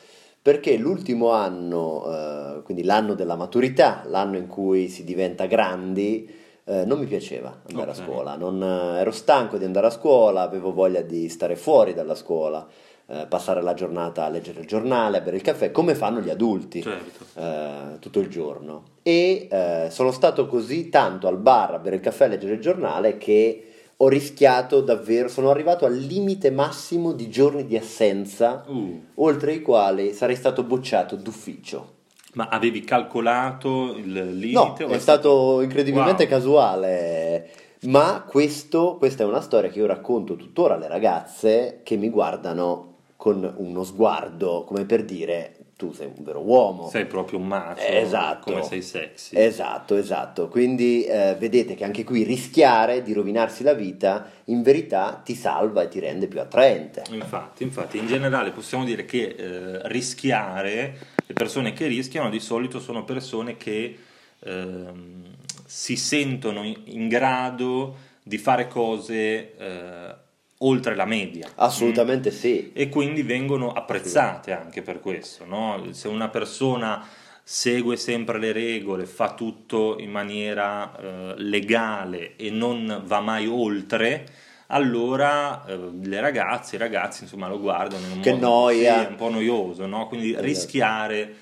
perché 0.40 0.78
l'ultimo 0.78 1.32
anno, 1.32 2.06
eh, 2.10 2.62
quindi 2.62 2.82
l'anno 2.82 3.12
della 3.12 3.36
maturità, 3.36 4.04
l'anno 4.06 4.38
in 4.38 4.46
cui 4.46 4.88
si 4.88 5.04
diventa 5.04 5.44
grandi, 5.44 6.26
eh, 6.64 6.86
non 6.86 6.98
mi 7.00 7.06
piaceva 7.06 7.60
andare 7.68 7.90
Ok. 7.90 7.98
a 7.98 8.02
scuola, 8.02 8.36
non, 8.36 8.62
eh, 8.62 9.00
ero 9.00 9.10
stanco 9.10 9.58
di 9.58 9.64
andare 9.66 9.88
a 9.88 9.90
scuola, 9.90 10.40
avevo 10.40 10.72
voglia 10.72 11.02
di 11.02 11.28
stare 11.28 11.56
fuori 11.56 11.92
dalla 11.92 12.14
scuola, 12.14 12.66
eh, 13.08 13.26
passare 13.28 13.62
la 13.62 13.75
giornata 13.75 14.25
a 14.25 14.28
leggere 14.28 14.60
il 14.60 14.66
giornale, 14.66 15.18
a 15.18 15.20
bere 15.20 15.36
il 15.36 15.42
caffè, 15.42 15.70
come 15.70 15.94
fanno 15.94 16.20
gli 16.20 16.30
adulti 16.30 16.82
Certo. 16.82 17.25
eh, 17.40 17.98
tutto 18.00 18.18
il 18.20 18.28
giorno. 18.28 18.82
E 19.02 19.46
eh, 19.50 19.86
sono 19.90 20.10
stato 20.10 20.46
così 20.46 20.88
tanto 20.88 21.28
al 21.28 21.38
bar 21.38 21.75
a 21.75 21.78
bere 21.78 21.96
il 21.96 22.02
caffè 22.02 22.25
e 22.25 22.26
a 22.26 22.30
leggere 22.30 22.54
il 22.54 22.60
giornale 22.60 23.16
che 23.18 23.60
ho 23.98 24.08
rischiato 24.08 24.80
davvero, 24.82 25.28
sono 25.28 25.48
arrivato 25.50 25.86
al 25.86 25.94
limite 25.96 26.50
massimo 26.50 27.12
di 27.12 27.30
giorni 27.30 27.64
di 27.64 27.76
assenza, 27.78 28.62
Uh, 28.66 29.02
oltre 29.14 29.52
i 29.54 29.62
quali 29.62 30.12
sarei 30.12 30.36
stato 30.36 30.64
bocciato 30.64 31.16
d'ufficio. 31.16 31.92
ma 32.34 32.48
avevi 32.50 32.82
calcolato 32.82 33.94
il 33.96 34.12
limite? 34.36 34.84
No, 34.84 34.90
o 34.90 34.94
è 34.94 34.98
stato 34.98 35.62
incredibilmente 35.62 36.25
Wow. 36.25 36.30
casuale. 36.32 37.50
Ma 37.82 38.25
questo, 38.26 38.96
questa 38.98 39.22
è 39.22 39.26
una 39.26 39.40
storia 39.40 39.70
che 39.70 39.78
io 39.78 39.86
racconto 39.86 40.36
tuttora 40.36 40.75
alle 40.75 40.88
ragazze 40.88 41.80
che 41.82 41.96
mi 41.96 42.10
guardano 42.10 42.95
con 43.16 43.54
uno 43.56 43.82
sguardo 43.82 44.64
come 44.64 44.85
per 44.85 45.04
dire 45.04 45.56
tu 45.76 45.92
sei 45.92 46.06
un 46.06 46.25
vero 46.25 46.40
uomo. 46.40 46.88
Sei 46.88 47.04
proprio 47.04 47.38
un 47.38 47.46
macho, 47.46 47.82
Esatto. 47.82 48.50
come 48.50 48.62
sei 48.62 48.80
sexy. 48.80 49.37
Esatto, 49.37 49.94
esatto. 49.96 50.49
Quindi 50.49 51.04
eh, 51.04 51.37
vedete 51.38 51.75
che 51.75 51.85
anche 51.85 52.02
qui 52.02 52.23
rischiare 52.23 53.02
di 53.02 53.12
rovinarsi 53.12 53.62
la 53.62 53.75
vita 53.75 54.30
in 54.44 54.62
verità 54.62 55.20
ti 55.23 55.35
salva 55.35 55.82
e 55.82 55.88
ti 55.88 56.00
rende 56.00 56.28
più 56.28 56.40
attraente. 56.40 57.02
Infatti, 57.11 57.62
infatti, 57.62 57.99
in 57.99 58.06
generale 58.06 58.52
possiamo 58.52 58.85
dire 58.85 59.04
che 59.04 59.35
eh, 59.37 59.88
rischiare, 59.88 60.96
le 61.26 61.35
persone 61.35 61.75
che 61.75 61.87
rischiano 61.88 62.30
di 62.30 62.40
solito 62.40 62.80
sono 62.80 63.04
persone 63.04 63.58
che 63.58 63.99
ehm, 64.38 65.25
si 65.66 65.96
sentono 65.96 66.64
in, 66.64 66.80
in 66.85 67.08
grado 67.08 67.96
di 68.23 68.38
fare 68.38 68.66
cose 68.66 69.56
eh, 69.58 70.14
oltre 70.58 70.94
la 70.94 71.04
media. 71.04 71.48
Assolutamente 71.56 72.30
sì. 72.30 72.72
e 72.72 72.88
quindi 72.88 73.22
vengono 73.22 73.72
apprezzate 73.72 74.52
anche 74.52 74.82
per 74.82 75.00
questo. 75.00 75.44
no? 75.44 75.88
Se 75.90 76.08
una 76.08 76.28
persona 76.28 77.06
segue 77.42 77.96
sempre 77.96 78.38
le 78.38 78.52
regole, 78.52 79.06
fa 79.06 79.34
tutto 79.34 79.96
in 79.98 80.10
maniera 80.10 80.96
eh, 80.98 81.34
legale 81.36 82.36
e 82.36 82.50
non 82.50 83.02
va 83.04 83.20
mai 83.20 83.46
oltre, 83.46 84.26
allora 84.68 85.64
eh, 85.66 85.78
le 86.02 86.20
ragazze, 86.20 86.75
i 86.76 86.78
ragazzi 86.78 87.22
insomma 87.22 87.48
lo 87.48 87.60
guardano 87.60 88.04
in 88.06 88.12
un 88.12 88.20
Che 88.20 88.32
modo 88.32 88.46
noia. 88.48 89.00
sì, 89.02 89.06
un 89.10 89.14
po' 89.14 89.30
noioso, 89.30 89.86
no? 89.86 90.08
quindi 90.08 90.30
Esatto. 90.30 90.44
rischiare 90.44 91.34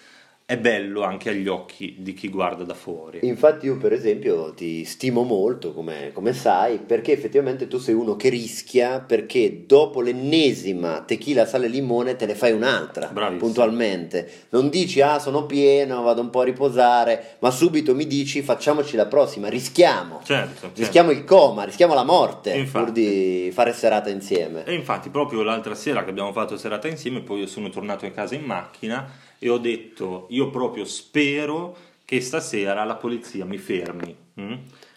è 0.47 0.59
bello 0.59 1.03
anche 1.05 1.31
agli 1.31 1.49
occhi 1.49 1.95
di 2.01 2.13
chi 2.13 2.29
guarda 2.29 2.65
da 2.65 2.75
fuori. 2.75 3.21
Infatti 3.23 3.65
io 3.65 3.79
per 3.79 3.95
esempio 3.95 4.53
ti 4.53 4.85
stimo 4.85 5.23
molto, 5.23 5.73
come, 5.73 6.11
come 6.13 6.35
sai, 6.35 6.77
perché 6.79 7.13
effettivamente 7.13 7.67
tu 7.67 7.79
sei 7.79 7.95
uno 7.95 8.15
che 8.15 8.29
rischia 8.29 9.01
perché 9.01 9.65
dopo 9.67 10.03
l'ennesima 10.03 11.01
tequila 11.01 11.47
sale 11.47 11.65
e 11.65 11.69
limone 11.71 12.17
te 12.17 12.27
ne 12.27 12.35
fai 12.35 12.53
un'altra, 12.53 13.07
Bravissimo. 13.07 13.39
puntualmente. 13.41 14.31
Non 14.51 14.69
dici 14.69 15.01
ah 15.01 15.19
sono 15.19 15.47
pieno, 15.47 16.03
vado 16.03 16.21
un 16.21 16.29
po' 16.29 16.41
a 16.41 16.45
riposare, 16.45 17.37
ma 17.39 17.51
subito 17.51 17.95
mi 17.95 18.07
dici 18.07 18.43
facciamoci 18.43 18.97
la 18.97 19.07
prossima, 19.07 19.49
rischiamo. 19.49 20.21
Certo, 20.25 20.61
certo. 20.61 20.79
Rischiamo 20.79 21.11
il 21.11 21.25
coma, 21.25 21.65
rischiamo 21.65 21.95
la 21.95 22.05
morte 22.05 22.53
Infatti. 22.53 22.85
pur 22.85 22.93
di 22.93 23.51
fare 23.51 23.73
serata 23.73 24.11
insieme. 24.11 24.65
E 24.67 24.75
infatti 24.75 25.09
proprio 25.09 25.43
l'altra 25.43 25.75
sera 25.75 26.05
che 26.05 26.11
abbiamo 26.11 26.33
fatto 26.33 26.59
serata 26.59 26.87
insieme, 26.87 27.23
poi 27.23 27.41
io 27.41 27.47
sono 27.47 27.71
tornato 27.71 28.05
a 28.05 28.11
casa 28.11 28.35
in 28.35 28.43
macchina 28.43 29.11
e 29.39 29.49
ho 29.51 29.59
detto 29.59 30.27
io 30.35 30.51
proprio 30.51 30.85
spero 30.85 31.77
che 32.05 32.21
stasera 32.21 32.85
la 32.85 32.97
polizia 32.97 33.45
mi 33.45 33.59
fermi. 33.59 34.15
mm? 34.41 34.55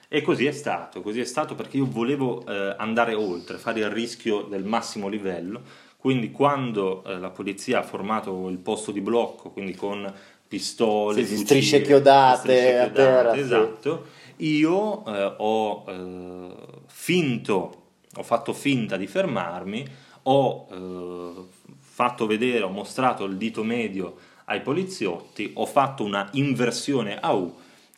E 0.10 0.22
così 0.22 0.46
è 0.46 0.52
stato, 0.52 1.02
così 1.02 1.20
è 1.20 1.26
stato 1.26 1.54
perché 1.56 1.78
io 1.78 1.86
volevo 1.86 2.46
eh, 2.46 2.76
andare 2.78 3.14
oltre, 3.14 3.58
fare 3.58 3.80
il 3.82 3.90
rischio 3.90 4.44
del 4.44 4.64
massimo 4.64 5.10
livello. 5.10 5.62
Quindi 5.98 6.32
quando 6.32 7.04
eh, 7.04 7.18
la 7.18 7.30
polizia 7.30 7.80
ha 7.80 7.84
formato 7.84 8.48
il 8.48 8.58
posto 8.58 8.92
di 8.92 9.02
blocco, 9.02 9.50
quindi 9.50 9.76
con 9.76 10.12
pistole, 10.48 11.22
Sì, 11.22 11.26
sì, 11.26 11.28
fucili, 11.28 11.46
strisce 11.46 11.82
chiodate 11.82 12.40
strisce 12.40 12.78
a 12.78 12.90
terra, 12.90 13.34
sì. 13.34 13.40
esatto, 13.40 14.06
io 14.38 15.06
eh, 15.06 15.34
ho 15.38 15.84
eh, 15.88 16.56
finto, 16.88 17.82
ho 18.16 18.24
fatto 18.24 18.54
finta 18.54 18.96
di 18.96 19.08
fermarmi, 19.08 19.86
ho 20.24 20.68
eh, 20.72 21.66
fatto 21.80 22.26
vedere, 22.28 22.64
ho 22.64 22.70
mostrato 22.70 23.26
il 23.26 23.36
dito 23.36 23.64
medio 23.64 24.16
ai 24.50 24.62
poliziotti, 24.62 25.52
ho 25.56 25.66
fatto 25.66 26.04
una 26.04 26.28
inversione 26.34 27.18
a 27.20 27.34
U 27.34 27.54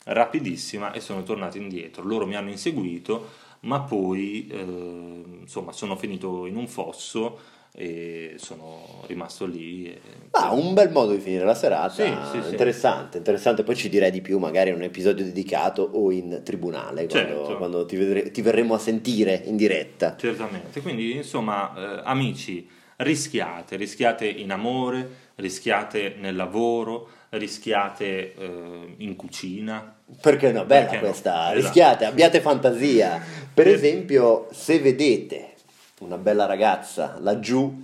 rapidissima 0.06 0.92
e 0.92 1.00
sono 1.00 1.24
tornato 1.24 1.58
indietro. 1.58 2.04
Loro 2.04 2.26
mi 2.26 2.36
hanno 2.36 2.50
inseguito, 2.50 3.30
ma 3.62 3.82
poi 3.82 4.48
eh, 4.48 5.24
insomma 5.42 5.72
sono 5.72 5.96
finito 5.96 6.46
in 6.48 6.56
un 6.56 6.68
fosso 6.68 7.40
e 7.72 8.34
sono 8.38 9.04
rimasto 9.06 9.46
lì. 9.46 9.86
e- 9.86 10.02
Ah, 10.32 10.52
un 10.54 10.74
bel 10.74 10.92
modo 10.92 11.12
di 11.14 11.20
finire 11.20 11.46
la 11.46 11.54
serata, 11.54 11.90
Sì, 11.94 12.12
sì, 12.32 12.42
sì. 12.44 12.50
interessante, 12.50 13.18
interessante. 13.18 13.64
Poi 13.64 13.76
ci 13.76 13.90
direi 13.90 14.10
di 14.10 14.22
più 14.22 14.40
magari 14.40 14.70
in 14.70 14.76
un 14.76 14.84
episodio 14.84 15.24
dedicato 15.24 15.84
o 15.94 16.12
in 16.12 16.42
tribunale, 16.44 17.08
quando, 17.08 17.34
Certo. 17.46 17.58
quando 17.58 17.86
ti, 17.86 17.96
vedre- 17.96 18.32
ti 18.32 18.42
verremo 18.42 18.74
a 18.74 18.80
sentire 18.80 19.42
in 19.46 19.56
diretta. 19.56 20.16
Certamente, 20.18 20.82
quindi 20.82 21.16
insomma 21.16 21.74
eh, 21.76 22.02
amici, 22.06 22.68
rischiate, 23.00 23.76
rischiate 23.76 24.28
in 24.28 24.52
amore, 24.52 25.08
rischiate 25.36 26.16
nel 26.18 26.36
lavoro, 26.36 27.10
rischiate 27.30 28.34
eh, 28.34 28.94
in 28.98 29.16
cucina. 29.16 29.96
Perché 30.22 30.52
no? 30.52 30.66
Bella 30.66 30.82
Perché 30.82 30.96
no? 30.96 31.02
questa, 31.02 31.32
Esatto. 31.44 31.56
rischiate, 31.56 32.06
abbiate 32.06 32.42
fantasia. 32.42 33.22
Per 33.54 33.68
esempio, 33.68 34.48
se 34.52 34.80
vedete 34.80 35.54
una 36.00 36.18
bella 36.18 36.46
ragazza 36.46 37.18
laggiù 37.20 37.82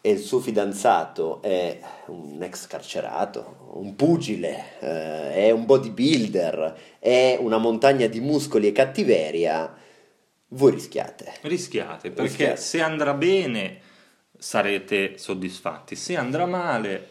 e 0.00 0.10
il 0.10 0.18
suo 0.20 0.38
fidanzato 0.38 1.42
è 1.42 1.80
un 2.06 2.40
ex 2.42 2.66
carcerato, 2.68 3.72
un 3.74 3.96
pugile, 3.96 4.78
eh, 4.80 5.32
è 5.34 5.50
un 5.50 5.64
bodybuilder, 5.64 6.78
è 7.00 7.36
una 7.40 7.58
montagna 7.58 8.06
di 8.06 8.20
muscoli 8.20 8.68
e 8.68 8.72
cattiveria, 8.72 9.74
voi 10.48 10.70
rischiate. 10.72 11.32
Rischiate, 11.40 12.10
perché 12.10 12.22
Rischiate. 12.30 12.56
se 12.60 12.80
andrà 12.80 13.14
bene 13.14 13.80
sarete 14.38 15.18
soddisfatti, 15.18 15.96
se 15.96 16.16
andrà 16.16 16.46
male 16.46 17.08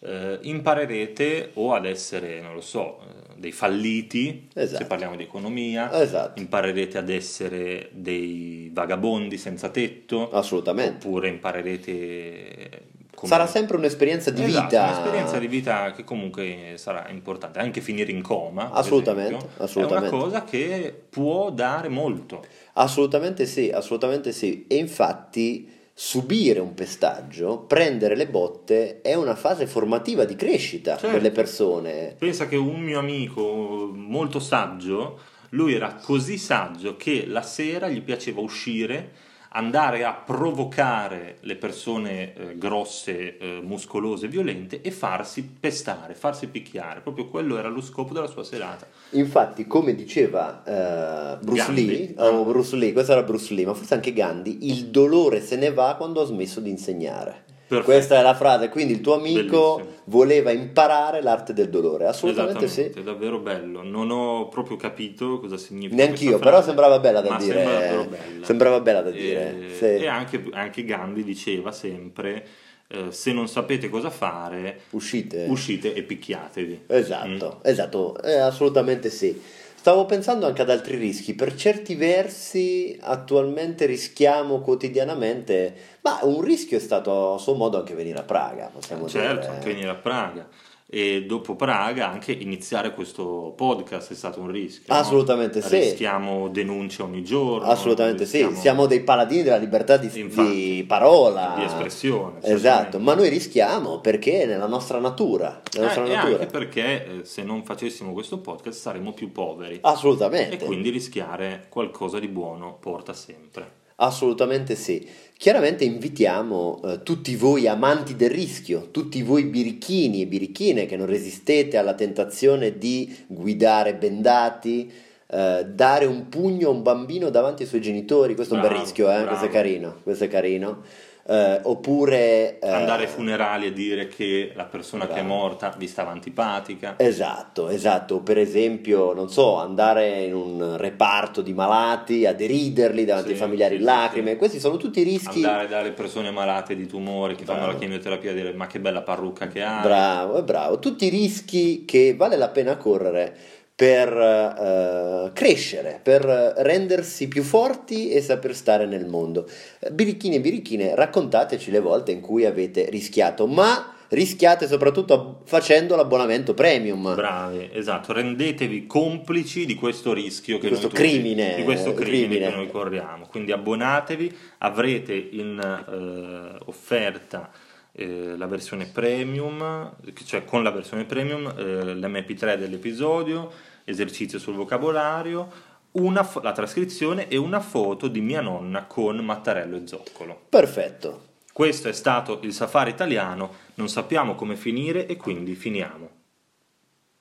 eh, 0.00 0.38
imparerete 0.42 1.50
o 1.54 1.72
ad 1.74 1.86
essere, 1.86 2.40
non 2.40 2.54
lo 2.54 2.60
so, 2.60 2.98
eh, 3.00 3.34
dei 3.36 3.52
falliti, 3.52 4.48
Esatto. 4.54 4.82
se 4.82 4.86
parliamo 4.86 5.16
di 5.16 5.22
economia, 5.24 5.90
Esatto. 6.00 6.40
imparerete 6.40 6.98
ad 6.98 7.08
essere 7.08 7.88
dei 7.92 8.70
vagabondi 8.72 9.36
senza 9.38 9.68
tetto, 9.70 10.30
Assolutamente. 10.30 11.06
oppure 11.06 11.28
imparerete... 11.28 12.82
come- 13.14 13.32
Sarà 13.32 13.46
sempre 13.46 13.76
un'esperienza 13.76 14.30
di 14.30 14.42
Esatto, 14.44 14.64
vita. 14.66 14.84
un'esperienza 14.84 15.38
di 15.38 15.46
vita 15.46 15.92
che 15.92 16.04
comunque 16.04 16.74
sarà 16.76 17.08
importante, 17.10 17.58
anche 17.58 17.80
finire 17.80 18.10
in 18.12 18.22
coma, 18.22 18.70
Assolutamente, 18.72 19.34
esempio, 19.36 19.64
assolutamente. 19.64 20.08
è 20.08 20.12
una 20.12 20.22
cosa 20.22 20.44
che 20.44 21.02
può 21.08 21.50
dare 21.50 21.88
molto. 21.88 22.44
Assolutamente 22.74 23.46
sì, 23.46 23.70
assolutamente 23.70 24.32
sì. 24.32 24.66
E 24.68 24.76
infatti 24.76 25.72
subire 25.98 26.60
un 26.60 26.74
pestaggio, 26.74 27.60
prendere 27.60 28.16
le 28.16 28.26
botte, 28.26 29.00
è 29.00 29.14
una 29.14 29.34
fase 29.34 29.66
formativa 29.66 30.26
di 30.26 30.36
crescita 30.36 30.98
Certo. 30.98 31.16
delle 31.16 31.30
persone. 31.30 32.14
Pensa 32.18 32.46
che 32.46 32.56
un 32.56 32.82
mio 32.82 32.98
amico 32.98 33.90
molto 33.94 34.38
saggio, 34.38 35.18
lui 35.50 35.72
era 35.72 35.94
così 35.94 36.36
saggio 36.36 36.96
che 36.96 37.24
la 37.26 37.40
sera 37.40 37.88
gli 37.88 38.02
piaceva 38.02 38.42
uscire, 38.42 39.10
andare 39.56 40.04
a 40.04 40.12
provocare 40.12 41.38
le 41.40 41.56
persone 41.56 42.34
eh, 42.34 42.58
grosse, 42.58 43.38
eh, 43.38 43.60
muscolose, 43.62 44.28
violente 44.28 44.82
e 44.82 44.90
farsi 44.90 45.42
pestare, 45.42 46.14
farsi 46.14 46.46
picchiare. 46.48 47.00
Proprio 47.00 47.28
quello 47.28 47.56
era 47.56 47.68
lo 47.68 47.80
scopo 47.80 48.12
della 48.12 48.26
sua 48.26 48.44
serata. 48.44 48.86
Infatti, 49.10 49.66
come 49.66 49.94
diceva 49.94 50.62
eh, 50.62 51.38
Bruce. 51.38 51.72
Lee, 51.72 52.14
oh, 52.18 52.44
Bruce 52.44 52.76
Lee, 52.76 52.92
questo 52.92 53.12
era 53.12 53.22
Bruce 53.22 53.54
Lee, 53.54 53.64
ma 53.64 53.74
forse 53.74 53.94
anche 53.94 54.12
Gandhi, 54.12 54.68
il 54.68 54.86
dolore 54.88 55.40
se 55.40 55.56
ne 55.56 55.72
va 55.72 55.94
quando 55.96 56.20
ha 56.20 56.26
smesso 56.26 56.60
di 56.60 56.70
insegnare. 56.70 57.44
Perfetto. 57.68 57.90
Questa 57.90 58.18
è 58.18 58.22
la 58.22 58.34
frase, 58.34 58.68
quindi 58.68 58.92
il 58.92 59.00
tuo 59.00 59.14
amico 59.14 59.74
Bellissimo. 59.76 60.00
voleva 60.04 60.50
imparare 60.52 61.20
l'arte 61.20 61.52
del 61.52 61.68
dolore, 61.68 62.06
assolutamente 62.06 62.68
sì. 62.68 62.82
È 62.82 63.00
davvero 63.02 63.38
bello. 63.40 63.82
Non 63.82 64.10
ho 64.10 64.48
proprio 64.48 64.76
capito 64.76 65.40
cosa 65.40 65.56
significa. 65.56 65.96
Neanch'io, 65.96 66.38
però 66.38 66.62
sembrava 66.62 67.00
bella 67.00 67.20
da 67.20 67.36
dire. 67.36 67.54
Sembra 67.54 67.72
davvero 67.72 68.04
bella. 68.04 68.46
Sembrava 68.46 68.80
bella 68.80 69.02
da 69.02 69.10
E, 69.10 69.12
dire. 69.12 69.56
sì. 69.76 69.84
e 69.84 70.06
anche, 70.06 70.44
anche 70.52 70.84
Gandhi 70.84 71.24
diceva 71.24 71.72
sempre: 71.72 72.46
eh, 72.86 73.06
se 73.10 73.32
non 73.32 73.48
sapete 73.48 73.88
cosa 73.88 74.10
fare, 74.10 74.82
Uscite. 74.90 75.46
uscite 75.48 75.92
e 75.92 76.02
picchiatevi. 76.04 76.82
Esatto, 76.86 77.58
esatto, 77.64 78.22
eh, 78.22 78.36
assolutamente 78.36 79.10
sì. 79.10 79.42
Stavo 79.86 80.04
pensando 80.04 80.46
anche 80.48 80.62
ad 80.62 80.70
altri 80.70 80.96
rischi, 80.96 81.34
per 81.34 81.54
certi 81.54 81.94
versi 81.94 82.98
attualmente 83.00 83.86
rischiamo 83.86 84.58
quotidianamente, 84.58 85.74
ma 86.00 86.18
un 86.22 86.40
rischio 86.40 86.76
è 86.76 86.80
stato 86.80 87.34
a 87.34 87.38
suo 87.38 87.54
modo 87.54 87.78
anche 87.78 87.94
venire 87.94 88.18
a 88.18 88.24
Praga, 88.24 88.68
possiamo 88.72 89.06
Certo, 89.06 89.42
dire. 89.42 89.52
anche 89.52 89.72
venire 89.72 89.90
a 89.90 89.94
Praga. 89.94 90.48
E 90.88 91.24
dopo 91.26 91.56
Praga 91.56 92.08
anche 92.08 92.30
iniziare 92.30 92.94
questo 92.94 93.52
podcast 93.56 94.12
è 94.12 94.14
stato 94.14 94.40
un 94.40 94.48
rischio. 94.52 94.84
no? 94.94 95.00
Assolutamente 95.00 95.60
sì. 95.60 95.78
Rischiamo 95.78 96.48
denunce 96.48 97.02
ogni 97.02 97.24
giorno. 97.24 97.66
Assolutamente 97.66 98.24
sì, 98.24 98.36
rischiamo- 98.38 98.60
siamo 98.60 98.86
dei 98.86 99.00
paladini 99.00 99.42
della 99.42 99.56
libertà 99.56 99.96
di, 99.96 100.08
Infatti, 100.20 100.48
di 100.76 100.84
parola, 100.86 101.54
di 101.56 101.64
espressione, 101.64 102.38
Esatto, 102.42 103.00
ma 103.00 103.14
noi 103.14 103.28
rischiamo 103.28 103.98
perché 104.00 104.42
è 104.42 104.46
nella 104.46 104.68
nostra 104.68 105.00
natura. 105.00 105.60
Nella 105.72 105.86
nostra 105.86 106.04
Eh, 106.04 106.10
e 106.10 106.14
natura. 106.14 106.32
anche 106.34 106.46
perché 106.46 106.84
eh, 107.20 107.24
se 107.24 107.42
non 107.42 107.64
facessimo 107.64 108.12
questo 108.12 108.38
podcast 108.38 108.78
saremmo 108.78 109.12
più 109.12 109.32
poveri. 109.32 109.78
Assolutamente. 109.82 110.54
E 110.54 110.64
quindi 110.64 110.90
rischiare 110.90 111.66
qualcosa 111.68 112.20
di 112.20 112.28
buono 112.28 112.76
porta 112.78 113.12
sempre. 113.12 113.84
Assolutamente 113.96 114.74
sì. 114.74 115.06
Chiaramente 115.38 115.84
invitiamo 115.84 116.80
eh, 116.82 117.02
tutti 117.02 117.36
voi 117.36 117.66
amanti 117.66 118.16
del 118.16 118.30
rischio, 118.30 118.88
tutti 118.90 119.22
voi 119.22 119.44
birichini 119.44 120.22
e 120.22 120.26
birichine 120.26 120.86
che 120.86 120.96
non 120.96 121.06
resistete 121.06 121.76
alla 121.76 121.94
tentazione 121.94 122.78
di 122.78 123.14
guidare 123.26 123.94
bendati, 123.94 124.90
eh, 125.28 125.66
dare 125.68 126.04
un 126.06 126.28
pugno 126.28 126.68
a 126.68 126.72
un 126.72 126.82
bambino 126.82 127.30
davanti 127.30 127.62
ai 127.62 127.68
suoi 127.68 127.80
genitori, 127.80 128.34
questo 128.34 128.54
è 128.54 128.56
un 128.56 128.62
bel 128.62 128.70
Bravo, 128.70 128.84
rischio, 128.84 129.10
eh? 129.10 129.14
bravo. 129.14 129.28
questo 129.28 129.46
è 129.46 129.50
carino, 129.50 129.96
questo 130.02 130.24
è 130.24 130.28
carino. 130.28 130.82
Eh, 131.28 131.60
oppure... 131.64 132.58
eh, 132.60 132.68
Andare 132.68 133.02
ai 133.04 133.08
funerali 133.08 133.66
e 133.66 133.72
dire 133.72 134.06
che 134.06 134.52
la 134.54 134.64
persona 134.64 135.06
che 135.06 135.12
è 135.14 135.22
bravo. 135.24 135.28
morta 135.28 135.74
vi 135.76 135.88
stava 135.88 136.10
antipatica. 136.12 136.94
Esatto, 136.98 137.68
esatto. 137.68 138.20
Per 138.20 138.38
esempio, 138.38 139.12
non 139.12 139.28
so, 139.28 139.56
andare 139.56 140.20
in 140.22 140.34
un 140.34 140.76
reparto 140.76 141.42
di 141.42 141.52
malati 141.52 142.26
a 142.26 142.32
deriderli 142.32 143.04
davanti 143.04 143.28
Sì, 143.30 143.34
ai 143.34 143.40
familiari 143.40 143.74
in 143.74 143.80
sì, 143.80 143.86
lacrime. 143.86 144.30
sì. 144.32 144.36
Questi 144.36 144.60
sono 144.60 144.76
tutti 144.76 145.02
rischi. 145.02 145.42
Andare 145.44 145.66
dalle 145.68 145.90
persone 145.90 146.30
malate 146.30 146.76
di 146.76 146.86
tumore 146.86 147.34
che 147.34 147.44
fanno 147.44 147.58
Bravo. 147.60 147.72
la 147.72 147.78
chemioterapia 147.78 148.30
e 148.30 148.34
dire 148.34 148.52
ma 148.52 148.66
che 148.68 148.78
bella 148.78 149.02
parrucca 149.02 149.48
che 149.48 149.62
hai. 149.64 149.82
Bravo, 149.82 150.42
bravo. 150.42 150.78
Tutti 150.78 151.06
i 151.06 151.08
rischi 151.10 151.84
che 151.84 152.14
vale 152.16 152.36
la 152.36 152.48
pena 152.50 152.76
correre 152.76 153.36
per 153.76 154.10
eh, 154.10 155.30
crescere, 155.34 156.00
per 156.02 156.24
rendersi 156.24 157.28
più 157.28 157.42
forti 157.42 158.08
e 158.08 158.22
saper 158.22 158.54
stare 158.56 158.86
nel 158.86 159.06
mondo. 159.06 159.46
Birichini 159.92 160.36
e 160.36 160.40
birichine, 160.40 160.94
raccontateci 160.94 161.70
le 161.70 161.80
volte 161.80 162.10
in 162.10 162.22
cui 162.22 162.46
avete 162.46 162.88
rischiato, 162.88 163.46
ma 163.46 163.92
rischiate 164.08 164.66
soprattutto 164.66 165.42
facendo 165.44 165.94
l'abbonamento 165.94 166.54
premium. 166.54 167.14
Bravi, 167.14 167.68
esatto, 167.70 168.14
rendetevi 168.14 168.86
complici 168.86 169.66
di 169.66 169.74
questo 169.74 170.14
rischio 170.14 170.58
che 170.58 170.68
questo 170.68 170.86
noi 170.86 170.94
tutti- 170.96 171.08
crimine, 171.08 171.54
di 171.56 171.62
questo 171.64 171.92
crimine, 171.92 172.28
crimine. 172.28 172.48
che 172.48 172.56
noi 172.56 172.70
corriamo. 172.70 173.26
Quindi 173.26 173.52
abbonatevi, 173.52 174.36
avrete 174.58 175.14
in 175.14 175.58
eh, 175.60 176.62
offerta 176.64 177.50
eh, 177.98 178.36
la 178.36 178.46
versione 178.46 178.86
premium, 178.86 179.96
cioè 180.24 180.44
con 180.44 180.62
la 180.62 180.70
versione 180.70 181.04
premium 181.04 181.46
eh, 181.56 181.94
l'MP3 181.94 182.56
dell'episodio, 182.56 183.50
esercizio 183.84 184.38
sul 184.38 184.54
vocabolario, 184.54 185.74
una 185.92 186.22
fo- 186.22 186.40
la 186.42 186.52
trascrizione 186.52 187.28
e 187.28 187.38
una 187.38 187.60
foto 187.60 188.08
di 188.08 188.20
mia 188.20 188.42
nonna 188.42 188.84
con 188.84 189.16
Mattarello 189.16 189.76
e 189.76 189.86
Zoccolo. 189.86 190.42
Perfetto. 190.48 191.24
Questo 191.52 191.88
è 191.88 191.92
stato 191.92 192.40
il 192.42 192.52
safari 192.52 192.90
italiano, 192.90 193.54
non 193.76 193.88
sappiamo 193.88 194.34
come 194.34 194.56
finire 194.56 195.06
e 195.06 195.16
quindi 195.16 195.54
finiamo. 195.54 196.15